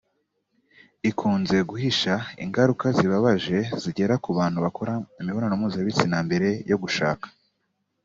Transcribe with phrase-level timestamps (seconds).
[1.09, 2.13] ikunze guhisha
[2.43, 7.27] ingaruka zibabaje zigera ku bantu bakora imibonano mpuzabitsina mbere yo gushaka